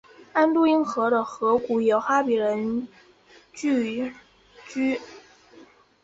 [0.33, 2.87] 安都因河的河谷有哈比人
[3.53, 4.11] 聚
[4.65, 4.99] 居。